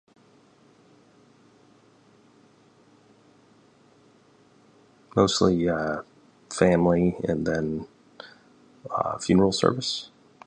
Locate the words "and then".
7.27-7.85